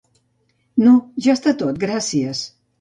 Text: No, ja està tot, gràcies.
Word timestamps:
No, 0.87 0.95
ja 1.27 1.37
està 1.41 1.55
tot, 1.63 1.81
gràcies. 1.87 2.45